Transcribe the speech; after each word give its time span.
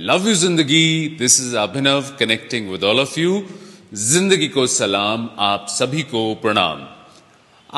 Love 0.00 0.28
you 0.28 0.34
ज़िंदगी 0.34 1.16
this 1.18 1.40
is 1.40 1.56
Abhinav 1.58 2.04
connecting 2.18 2.68
with 2.70 2.84
all 2.84 3.00
of 3.00 3.18
you 3.20 3.42
ज़िंदगी 4.02 4.46
को 4.48 4.66
सलाम 4.66 5.28
आप 5.38 5.66
सभी 5.70 6.02
को 6.12 6.22
प्रणाम 6.42 6.86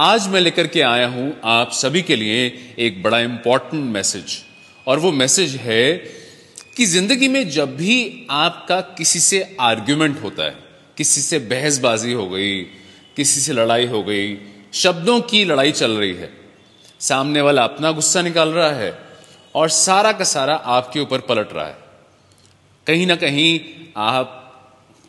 आज 0.02 0.28
मैं 0.28 0.40
लेकर 0.40 0.66
के 0.66 0.80
आया 0.82 1.06
हूँ 1.08 1.26
आप 1.52 1.70
सभी 1.72 2.02
के 2.02 2.16
लिए 2.16 2.46
एक 2.78 3.02
बड़ा 3.02 3.18
इंपॉर्टेंट 3.20 3.84
मैसेज 3.94 4.38
और 4.86 4.98
वो 4.98 5.12
मैसेज 5.14 5.56
है 5.62 5.82
कि 6.76 6.86
ज़िंदगी 6.86 7.28
में 7.28 7.48
जब 7.50 7.76
भी 7.76 7.98
आपका 8.36 8.80
किसी 8.96 9.20
से 9.20 9.42
आर्ग्यूमेंट 9.62 10.22
होता 10.22 10.44
है 10.44 10.56
किसी 10.96 11.20
से 11.20 11.38
बहसबाजी 11.50 12.12
हो 12.12 12.28
गई 12.28 12.58
किसी 13.16 13.40
से 13.40 13.52
लड़ाई 13.54 13.86
हो 13.88 14.02
गई 14.02 14.34
शब्दों 14.76 15.20
की 15.30 15.44
लड़ाई 15.44 15.72
चल 15.74 15.98
रही 15.98 16.14
है 16.14 16.32
सामने 17.02 17.40
वाला 17.40 17.64
अपना 17.64 17.92
गुस्सा 17.92 18.22
निकाल 18.22 18.52
रहा 18.52 18.72
है 18.76 18.98
और 19.54 19.68
सारा 19.76 20.12
का 20.12 20.24
सारा 20.30 20.54
आपके 20.72 21.00
ऊपर 21.00 21.20
पलट 21.28 21.52
रहा 21.52 21.66
है 21.66 21.81
कहीं 22.86 23.06
ना 23.06 23.16
कहीं 23.16 23.60
आप 23.96 24.38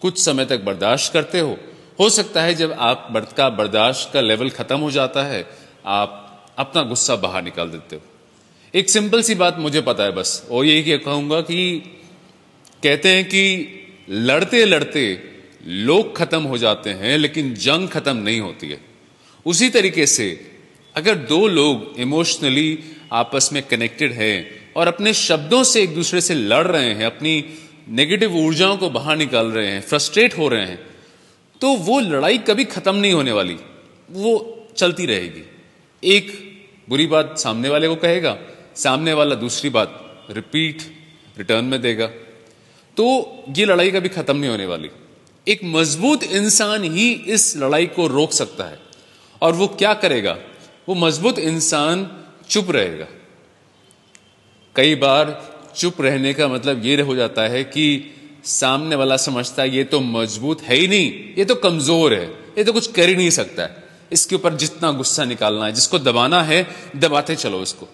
कुछ 0.01 0.17
समय 0.19 0.45
तक 0.45 0.63
बर्दाश्त 0.63 1.13
करते 1.13 1.39
हो। 1.39 1.57
हो 1.99 2.09
सकता 2.09 2.41
है 2.41 2.53
जब 2.53 2.71
आप 2.71 3.33
का 3.37 3.49
बर्दाश्त 3.49 4.13
का 4.13 4.21
लेवल 4.21 4.49
खत्म 4.49 4.77
हो 4.77 4.91
जाता 4.91 5.23
है, 5.23 5.45
आप 5.85 6.19
अपना 6.57 6.83
गुस्सा 6.83 7.15
बाहर 7.15 7.43
निकाल 7.43 7.69
देते 7.69 7.95
हो। 7.95 8.01
एक 8.73 8.89
सिंपल 8.89 9.21
सी 9.21 9.35
बात 9.35 9.57
मुझे 9.59 9.81
पता 9.81 10.03
है 10.03 10.11
बस, 10.11 10.47
और 10.51 10.65
यही 10.65 10.97
कहूँगा 10.97 11.41
कि 11.41 11.77
कहते 12.83 13.09
हैं 13.09 13.25
कि 13.25 13.67
लड़ते 14.09 14.65
लड़ते 14.65 15.21
लोग 15.65 16.15
खत्म 16.17 16.41
हो 16.41 16.57
जाते 16.57 16.89
हैं, 16.89 17.17
लेकिन 17.17 17.53
जंग 17.55 17.89
खत्म 17.89 18.17
नहीं 18.17 18.39
होती 18.39 18.69
है। 18.69 18.79
उसी 19.45 19.69
तरीके 19.69 20.05
से 20.07 20.27
अगर 20.95 21.15
दो 21.15 21.47
लोग 21.47 21.99
इमोशनली 21.99 22.79
आपस 23.11 23.49
में 23.53 23.61
कनेक्टेड 23.63 24.11
हैं 24.11 24.63
और 24.75 24.87
अपने 24.87 25.13
शब्दों 25.13 25.63
से 25.63 25.81
एक 25.83 25.95
दूसरे 25.95 26.21
से 26.21 26.35
लड़ 26.35 26.67
रहे 26.67 26.93
हैं, 26.93 27.05
अपनी 27.05 27.43
नेगेटिव 27.87 28.35
ऊर्जाओं 28.37 28.77
को 28.77 28.89
बाहर 28.89 29.17
निकाल 29.17 29.47
रहे 29.47 29.67
हैं 29.67 29.81
फ्रस्ट्रेट 29.81 30.37
हो 30.37 30.47
रहे 30.47 30.65
हैं 30.65 30.79
तो 31.61 31.75
वो 31.75 31.99
लड़ाई 31.99 32.37
कभी 32.37 32.65
खत्म 32.65 32.95
नहीं 32.95 33.13
होने 33.13 33.31
वाली। 33.31 33.57
वो 34.09 34.67
चलती 34.77 35.05
रहेगी। 35.05 35.43
एक 36.03 36.31
बुरी 36.89 37.05
बात 37.07 37.37
सामने 37.39 37.69
वाले 37.69 37.87
को 37.87 37.95
कहेगा, 37.95 38.37
सामने 38.75 39.13
वाला 39.13 39.35
दूसरी 39.35 39.69
बात 39.69 40.27
रिपीट 40.31 40.81
रिटर्न 41.37 41.65
में 41.65 41.81
देगा। 41.81 42.07
तो 42.97 43.43
ये 43.49 43.65
लड़ाई 43.65 43.91
कभी 43.91 44.09
खत्म 44.09 44.37
नहीं 44.37 44.49
होने 44.49 44.65
वाली। 44.65 44.89
एक 45.47 45.59
मज़बूत 45.63 46.23
इंसान 46.23 46.83
ही 46.83 47.11
इस 47.11 47.55
लड़ाई 47.57 47.85
को 47.85 48.07
रोक 48.07 48.31
सकता 48.31 48.63
है। 48.63 48.79
और 49.41 49.53
वो 49.53 49.67
क्या 49.67 49.93
करेगा? 49.93 50.37
वो 50.89 50.95
मज़बूत 50.95 51.39
इंसान 51.39 52.09
चुप 52.49 52.71
रहेगा। 52.71 53.07
कई 54.75 54.95
बार 54.95 55.52
चुप 55.75 56.01
रहने 56.01 56.33
का 56.33 56.47
मतलब 56.47 56.85
ये 56.85 57.01
हो 57.01 57.15
जाता 57.15 57.41
है 57.41 57.63
कि 57.63 58.15
सामने 58.43 58.95
वाला 58.95 59.17
समझता 59.17 59.63
है, 59.63 59.75
ये 59.75 59.83
तो 59.83 59.99
मज़बूत 59.99 60.61
है 60.61 60.75
ही 60.75 60.87
नहीं, 60.87 61.11
ये 61.37 61.45
तो 61.45 61.55
कमज़ोर 61.55 62.13
है, 62.13 62.25
ये 62.57 62.63
तो 62.63 62.73
कुछ 62.73 62.91
कर 62.91 63.09
ही 63.09 63.15
नहीं 63.15 63.29
सकता 63.29 63.63
है। 63.63 63.83
इसके 64.11 64.35
ऊपर 64.35 64.53
जितना 64.53 64.91
गुस्सा 64.91 65.25
निकालना 65.25 65.65
है, 65.65 65.71
जिसको 65.71 65.99
दबाना 65.99 66.43
है, 66.43 66.67
दबाते 66.95 67.35
चलो 67.35 67.61
इसको। 67.61 67.87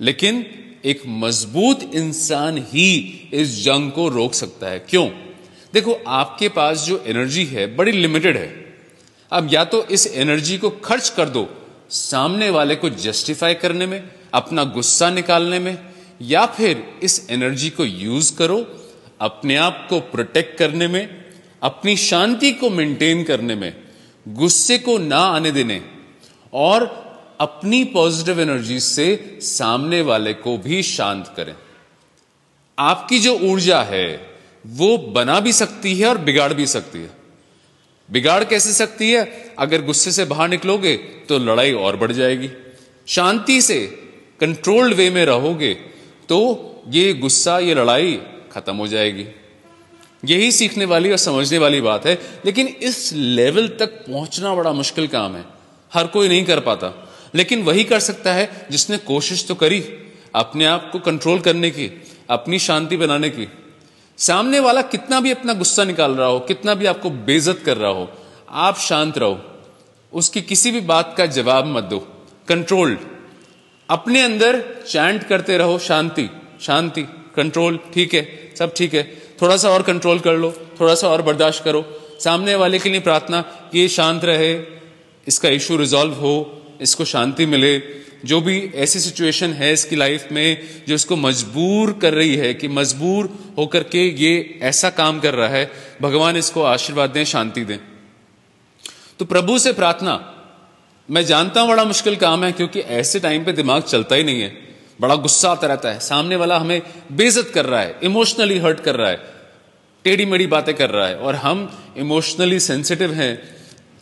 लेकिन 0.00 0.46
एक 0.84 1.02
मज़बूत 1.06 1.82
इंसान 1.94 2.58
ही 2.58 2.96
इस 3.32 3.64
जंग 3.64 3.92
को 3.92 4.08
रोक 4.08 4.34
सकता 4.34 4.66
है। 4.66 4.78
क्यों? 4.78 5.08
देखो, 5.74 6.02
आपके 6.06 6.48
पास 6.48 6.78
जो 6.78 7.04
एनर्जी 7.06 7.44
है, 7.44 7.76
बड़ी 7.76 7.92
लिमिटेड 7.92 8.36
है। 8.36 8.74
अब 9.32 9.48
या 9.52 9.64
तो 9.64 9.84
इस 9.84 10.06
एनर्जी 10.06 10.58
को 10.58 10.70
खर्च 10.70 11.08
कर 11.08 11.28
दो 11.28 11.48
सामने 11.90 12.50
वाले 12.50 12.76
को 12.76 12.90
जस्टिफाई 12.90 13.54
करने 13.54 13.86
में, 13.86 14.10
अपना 14.34 14.64
गुस्सा 14.64 15.10
निकालने 15.10 15.58
में 15.58 15.78
या 16.22 16.46
फिर 16.46 17.00
इस 17.02 17.26
एनर्जी 17.30 17.70
को 17.70 17.84
यूज़ 17.84 18.36
करो 18.36 18.82
अपने 19.20 19.56
आप 19.56 19.86
को 19.90 20.00
प्रोटेक्ट 20.00 20.58
करने 20.58 20.88
में, 20.88 21.24
अपनी 21.62 21.96
शांति 21.96 22.52
को 22.52 22.70
मेंटेन 22.70 23.24
करने 23.24 23.54
में, 23.54 23.76
गुस्से 24.28 24.78
को 24.78 24.98
ना 24.98 25.18
आने 25.18 25.50
देने 25.50 25.82
और 26.52 27.06
अपनी 27.40 27.84
पॉजिटिव 27.84 28.40
एनर्जी 28.40 28.80
से 28.80 29.38
सामने 29.40 30.00
वाले 30.02 30.32
को 30.32 30.58
भी 30.58 30.82
शांत 30.82 31.34
करें। 31.36 31.54
आपकी 32.78 33.18
जो 33.18 33.38
ऊर्जा 33.38 33.82
है, 33.82 34.36
वो 34.66 34.98
बना 34.98 35.40
भी 35.40 35.52
सकती 35.52 35.98
है 35.98 36.06
और 36.06 36.18
बिगाड़ 36.18 36.52
भी 36.52 36.66
सकती 36.66 36.98
है। 36.98 37.10
बिगाड़ 38.10 38.44
कैसे 38.44 38.72
सकती 38.72 39.10
है? 39.12 39.54
अगर 39.58 39.82
गुस्से 39.82 40.12
से 40.12 40.24
बाहर 40.24 40.48
निकलोगे 40.48 40.96
तो 40.96 41.38
लड़ाई 41.38 41.72
और 41.72 41.96
बढ़ 41.96 42.12
जाएगी। 42.12 42.50
शांति 43.06 43.62
से 43.62 43.86
कंट्रोल्ड 44.40 44.94
वे 44.94 45.10
में 45.10 45.24
रहोगे 45.24 45.95
तो 46.28 46.38
ये 46.88 47.12
गुस्सा, 47.14 47.58
ये 47.58 47.74
लड़ाई 47.74 48.14
खत्म 48.52 48.76
हो 48.76 48.86
जाएगी। 48.88 49.26
यही 50.24 50.50
सीखने 50.52 50.84
वाली 50.84 51.10
और 51.10 51.16
समझने 51.16 51.58
वाली 51.58 51.80
बात 51.80 52.06
है, 52.06 52.18
लेकिन 52.44 52.66
इस 52.68 53.12
लेवल 53.12 53.68
तक 53.80 53.98
पहुँचना 54.06 54.54
बड़ा 54.54 54.72
मुश्किल 54.72 55.06
काम 55.06 55.36
है। 55.36 55.44
हर 55.92 56.06
कोई 56.06 56.28
नहीं 56.28 56.44
कर 56.44 56.60
पाता, 56.60 56.92
लेकिन 57.34 57.62
वही 57.62 57.84
कर 57.84 58.00
सकता 58.00 58.32
है 58.32 58.66
जिसने 58.70 58.98
कोशिश 58.98 59.46
तो 59.48 59.54
करी, 59.54 59.80
अपने 60.34 60.64
आप 60.64 60.88
को 60.92 60.98
कंट्रोल 60.98 61.40
करने 61.40 61.70
की, 61.70 61.90
अपनी 62.30 62.58
शांति 62.58 62.96
बनाने 62.96 63.30
की। 63.30 63.48
सामने 64.18 64.60
वाला 64.60 64.82
कितना 64.84 65.20
भी 65.20 65.30
अपना 65.30 65.52
गुस्सा 65.52 65.84
निकाल 65.84 66.14
रहा 66.14 66.28
हो, 66.28 66.38
कितना 66.40 66.74
भी 66.74 66.86
आपको 66.86 67.10
बेजत 67.10 67.62
कर 67.66 67.76
रहा 67.76 67.90
हो, 67.90 68.08
आप 68.48 68.78
शांत 68.78 69.18
रहो। 69.18 69.38
उसकी 70.12 70.42
किसी 70.42 70.70
भी 70.70 70.80
बात 70.82 71.14
का 71.18 71.26
जवाब 71.26 71.66
मत 71.66 71.84
दो 71.84 71.98
कंट्रोल्ड 72.48 72.98
अपने 73.90 74.22
अंदर 74.22 74.84
चैंट 74.88 75.22
करते 75.22 75.58
रहो, 75.58 75.78
शांति 75.78 76.30
शांति 76.60 77.02
कंट्रोल 77.36 77.78
ठीक 77.94 78.14
है, 78.14 78.52
सब 78.58 78.74
ठीक 78.74 78.94
है। 78.94 79.16
थोड़ा 79.42 79.56
सा 79.56 79.70
और 79.70 79.82
कंट्रोल 79.82 80.18
कर 80.18 80.34
लो, 80.34 80.54
थोड़ा 80.80 80.94
सा 80.94 81.08
और 81.08 81.22
बर्दाश्त 81.22 81.64
करो। 81.64 82.02
सामने 82.20 82.54
वाले 82.54 82.78
के 82.78 82.90
लिए 82.90 83.00
प्रार्थना, 83.00 83.40
कि 83.40 83.78
ये 83.78 83.88
शांत 83.88 84.24
रहे, 84.24 84.62
इसका 85.28 85.48
इशू 85.48 85.76
रिजॉल्व 85.76 86.12
हो, 86.12 86.62
इसको 86.80 87.04
शांति 87.04 87.46
मिले। 87.46 87.82
जो 88.24 88.40
भी 88.40 88.72
ऐसी 88.74 89.00
सिचुएशन 89.00 89.52
है 89.52 89.72
इसकी 89.72 89.96
लाइफ 89.96 90.28
में, 90.32 90.68
जो 90.88 90.94
इसको 90.94 91.16
मजबूर 91.16 91.92
कर 91.92 92.14
रही 92.14 92.36
है, 92.36 92.54
कि 92.54 92.68
मजबूर 92.68 93.54
होकर 93.58 93.82
के 93.82 94.08
ये 94.08 94.58
ऐसा 94.62 94.90
काम 94.90 95.20
कर 95.20 95.34
रहा 95.34 95.48
है, 95.48 95.70
भगवान 96.02 96.36
इसको 96.36 96.62
आशीर्वाद 96.62 97.10
दें, 97.10 97.24
शांति 97.24 97.64
दें। 97.64 97.78
तो 99.18 99.24
प्रभु 99.24 99.58
से 99.58 99.72
प्रार्थना 99.72 100.32
मैं 101.08 101.24
जानता 101.24 101.60
हूँ 101.60 101.68
बड़ा 101.68 101.84
मुश्किल 101.84 102.16
काम 102.16 102.44
है, 102.44 102.50
क्योंकि 102.52 102.80
ऐसे 102.80 103.20
टाइम 103.20 103.44
पे 103.44 103.52
दिमाग 103.52 103.82
चलता 103.82 104.14
ही 104.14 104.24
नहीं 104.24 104.40
है। 104.40 104.48
बड़ा 105.00 105.14
गुस्सा 105.16 105.50
आता 105.50 105.66
रहता 105.66 105.88
है। 105.88 105.98
सामने 106.00 106.36
वाला 106.36 106.58
हमें 106.58 106.82
बेजत 107.12 107.50
कर 107.54 107.66
रहा 107.66 107.80
है 107.80 107.98
इमोशनली 108.02 108.58
हर्ट 108.58 108.80
कर 108.80 108.96
रहा 108.96 109.10
है 109.10 109.20
टेढ़ी 110.04 110.24
मेढ़ी 110.24 110.46
बातें 110.46 110.74
कर 110.74 110.90
रहा 110.90 111.06
है, 111.08 111.16
और 111.16 111.34
हम 111.36 111.70
इमोशनली 111.96 112.58
सेंसिटिव 112.60 113.12
हैं। 113.12 113.38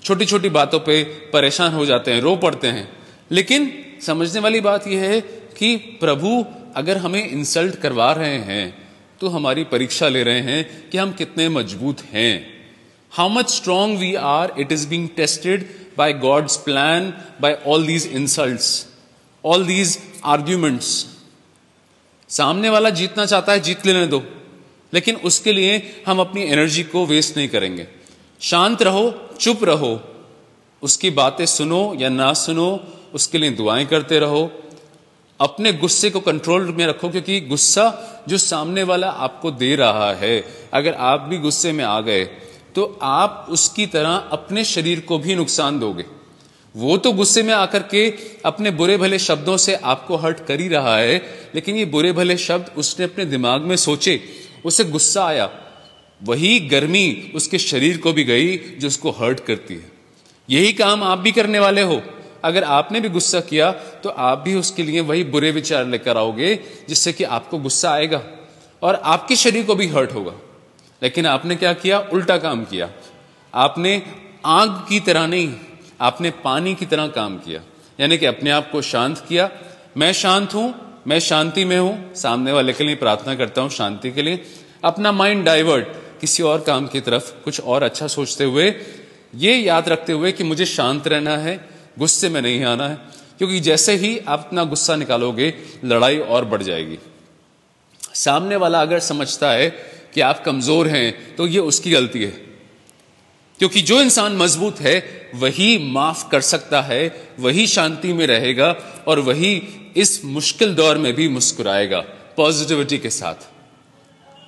छोटी 0.02 0.26
छोटी 0.26 0.48
बातों 0.50 0.80
पे 0.80 1.02
परेशान 1.32 1.72
हो 1.72 1.86
जाते 1.86 2.12
हैं, 2.12 2.20
रो 2.20 2.34
पड़ते 2.36 2.68
हैं। 2.68 2.88
लेकिन 3.30 3.70
समझने 4.02 4.40
वाली 4.40 4.60
बात 4.60 4.86
यह 4.88 5.00
है 5.02 5.20
कि 5.58 5.76
प्रभु, 6.00 6.44
अगर 6.76 6.96
हमें 6.96 7.28
इंसल्ट 7.28 7.76
करवा 7.76 8.12
रहे 8.12 8.38
हैं 8.40 8.66
तो 9.20 9.28
हमारी 9.28 9.64
परीक्षा 9.64 10.08
ले 10.08 10.22
रहे 10.22 10.40
हैं 10.40 10.90
कि 10.90 10.98
हम 10.98 11.12
कितने 11.12 11.48
मज़बूत 11.48 12.00
हैं। 12.12 12.32
How 13.12 13.28
much 13.28 13.50
strong 13.50 13.96
we 13.98 14.14
are 14.14 14.52
it 14.58 14.72
is 14.72 14.88
being 14.88 15.08
tested 15.16 15.68
by 15.98 16.12
God's 16.12 16.56
plan 16.56 17.12
by 17.40 17.58
all 17.66 17.86
these 17.86 18.06
insult 18.06 18.86
all 19.44 19.66
these 19.66 19.98
arguments 20.24 21.06
सामने 22.28 22.70
वाला 22.70 22.90
जीतना 22.90 23.26
चाहता 23.26 23.52
है, 23.52 23.60
जीत 23.60 23.86
लेने 23.86 24.06
दो, 24.06 24.22
लेकिन 24.92 25.16
उसके 25.16 25.52
लिए 25.52 26.02
हम 26.06 26.20
अपनी 26.20 26.42
एनर्जी 26.42 26.82
को 26.82 27.06
वेस्ट 27.06 27.36
नहीं 27.36 27.48
करेंगे। 27.48 27.86
शांत 28.40 28.82
रहो, 28.82 29.28
चुप 29.40 29.64
रहो, 29.64 30.00
उसकी 30.82 31.10
बातें 31.10 31.46
सुनो 31.46 31.94
या 31.96 32.08
ना 32.08 32.32
सुनो, 32.32 32.80
उसके 33.14 33.38
लिए 33.38 33.50
दुआएँ 33.50 33.86
करते 33.86 34.18
रहो। 34.18 34.50
अपने 35.40 35.72
गुस्से 35.72 36.10
को 36.10 36.20
कंट्रोल 36.20 36.64
में 36.70 36.86
रखो, 36.86 37.08
क्योंकि 37.08 37.40
गुस्सा 37.40 37.86
जो 38.28 38.38
सामने 38.38 38.82
वाला 38.82 39.10
आपको 39.10 39.50
दे 39.50 39.74
रहा 39.76 40.12
है, 40.12 40.44
अगर 40.72 40.94
आप 40.94 41.20
भी 41.20 41.38
गुस्से 41.38 41.72
में 41.72 41.84
आ 41.84 42.00
गए 42.00 42.24
तो 42.74 42.84
आप 43.02 43.46
उसकी 43.50 43.86
तरह 43.86 44.14
अपने 44.32 44.64
शरीर 44.64 45.00
को 45.00 45.18
भी 45.18 45.34
नुकसान 45.34 45.78
दोगे। 45.78 46.04
वो 46.74 46.96
तो 46.96 47.12
गुस्से 47.12 47.42
में 47.42 47.52
आकर 47.54 47.82
के 47.82 48.06
अपने 48.44 48.70
बुरे 48.70 48.96
भले 48.96 49.18
शब्दों 49.18 49.56
से 49.56 49.74
आपको 49.74 50.16
हर्ट 50.16 50.44
कर 50.46 50.60
ही 50.60 50.68
रहा 50.68 50.96
है, 50.96 51.16
लेकिन 51.54 51.76
ये 51.76 51.84
बुरे 51.86 52.12
भले 52.12 52.36
शब्द 52.36 52.70
उसने 52.76 53.04
अपने 53.04 53.24
दिमाग 53.24 53.62
में 53.62 53.76
सोचे, 53.76 54.20
उसे 54.64 54.84
गुस्सा 54.84 55.24
आया। 55.24 55.50
वही 56.20 56.58
गर्मी 56.60 57.32
उसके 57.34 57.58
शरीर 57.58 57.98
को 57.98 58.12
भी 58.12 58.24
गई, 58.24 58.56
जो 58.56 58.86
उसको 58.86 59.10
हर्ट 59.10 59.40
करती 59.40 59.74
है। 59.74 59.92
यही 60.48 60.72
काम 60.72 61.02
आप 61.02 61.18
भी 61.18 61.32
करने 61.32 61.58
वाले 61.58 61.82
हो। 61.82 62.00
अगर 62.44 62.64
आपने 62.64 63.00
भी 63.00 63.08
गुस्सा 63.08 63.40
किया 63.40 63.70
तो 64.02 64.08
आप 64.08 64.38
भी 64.38 64.54
उसके 64.54 64.82
लिए 64.82 65.00
वही 65.00 65.24
बुरे 65.26 65.50
विचार 65.50 65.86
लेकर 65.86 66.16
आओगे, 66.16 66.54
जिससे 66.88 67.12
कि 67.12 67.24
आपको 67.24 67.58
गुस्सा 67.58 67.90
आएगा, 67.90 68.22
और 68.82 68.94
आपके 68.94 69.36
शरीर 69.36 69.64
को 69.64 69.74
भी 69.74 69.86
हर्ट 69.88 70.12
होगा। 70.12 70.32
लेकिन 71.04 71.26
आपने 71.26 71.56
क्या 71.56 71.72
किया? 71.72 71.98
उल्टा 71.98 72.38
काम 72.38 72.64
किया। 72.64 72.90
आपने 73.54 74.02
आग 74.46 74.70
की 74.88 75.00
तरह 75.00 75.26
नहीं, 75.26 75.54
आपने 76.00 76.30
पानी 76.30 76.74
की 76.74 76.86
तरह 76.86 77.06
काम 77.06 77.38
किया। 77.38 77.62
यानी 78.00 78.18
कि 78.18 78.26
अपने 78.26 78.50
आप 78.50 78.70
को 78.70 78.82
शांत 78.82 79.24
किया। 79.28 79.50
मैं 79.96 80.12
शांत 80.12 80.54
हूँ, 80.54 80.74
मैं 81.06 81.18
शांति 81.18 81.64
में 81.64 81.78
हूँ, 81.78 82.14
सामने 82.14 82.52
वाले 82.52 82.72
के 82.72 82.84
लिए 82.84 82.94
प्रार्थना 82.94 83.34
करता 83.34 83.62
हूँ 83.62 83.70
शांति 83.70 84.10
के 84.10 84.22
लिए। 84.22 84.44
अपना 84.84 85.12
माइंड 85.12 85.44
डाइवर्ट 85.44 85.88
किसी 86.20 86.42
और 86.42 86.60
काम 86.60 86.86
की 86.86 87.00
तरफ़, 87.00 87.44
कुछ 87.44 87.60
और 87.60 87.82
अच्छा 87.82 88.06
सोचते 88.06 88.44
हुए, 88.44 88.74
ये 89.34 89.56
याद 89.56 89.88
रखते 89.88 90.12
हुए 90.12 90.32
कि 90.32 90.44
मुझे 90.44 90.66
शांत 90.66 91.08
रहना 91.08 91.36
है, 91.36 91.68
गुस्से 91.98 92.28
में 92.28 92.42
नहीं 92.42 92.64
आना 92.64 92.88
है। 92.88 92.98
क्योंकि 93.38 93.60
जैसे 93.60 93.94
ही 93.94 94.18
आप 94.18 94.44
अपना 94.46 94.64
गुस्सा 94.64 94.96
निकालोगे, 94.96 95.54
लड़ाई 95.84 96.18
और 96.18 96.44
बढ़ 96.44 96.62
जाएगी। 96.62 96.98
सामने 98.14 98.56
वाला 98.56 98.82
अगर 98.82 98.98
समझता 98.98 99.50
है 99.50 99.93
कि 100.14 100.20
आप 100.20 100.44
कमज़ोर 100.44 100.88
हैं 100.88 101.36
तो 101.36 101.46
ये 101.46 101.58
उसकी 101.58 101.90
गलती 101.90 102.22
है। 102.22 102.30
क्योंकि 103.58 103.80
जो 103.80 104.00
इंसान 104.00 104.36
मज़बूत 104.36 104.80
है, 104.80 105.30
वही 105.34 105.78
माफ़ 105.92 106.28
कर 106.30 106.40
सकता 106.40 106.80
है, 106.82 107.28
वही 107.40 107.66
शांति 107.66 108.12
में 108.12 108.26
रहेगा 108.26 108.70
और 109.06 109.18
वही 109.18 109.54
इस 109.96 110.24
मुश्किल 110.24 110.74
दौर 110.74 110.98
में 110.98 111.12
भी 111.14 111.28
मुस्कुराएगा, 111.28 112.00
पॉजिटिविटी 112.36 112.98
के 112.98 113.10
साथ। 113.10 113.48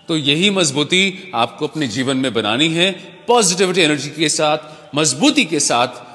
तो 0.08 0.16
यही 0.16 0.50
मजबूती 0.50 1.32
आपको 1.34 1.66
अपने 1.66 1.88
जीवन 1.88 2.16
में 2.16 2.32
बनानी 2.34 2.68
है, 2.68 2.90
पॉजिटिविटी 3.28 3.80
एनर्जी 3.80 4.10
के 4.10 4.28
साथ, 4.28 4.58
मजबूती 4.94 5.44
के 5.44 5.60
साथ 5.60 6.05